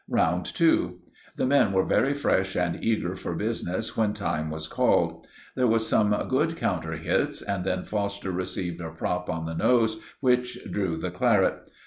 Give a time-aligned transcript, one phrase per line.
[0.09, 5.27] "Round 2.—The men were very fresh and eager for business when time was called.
[5.55, 10.01] There was some good counter hits, and then Foster received a prop on the nose
[10.19, 11.69] which drew the claret.